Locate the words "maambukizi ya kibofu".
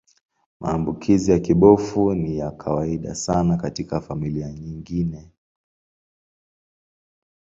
0.59-2.13